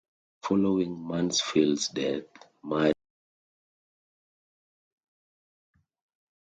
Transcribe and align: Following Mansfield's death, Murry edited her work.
Following 0.41 1.05
Mansfield's 1.07 1.89
death, 1.89 2.23
Murry 2.63 2.85
edited 2.85 2.87
her 2.87 2.87
work. 2.87 2.95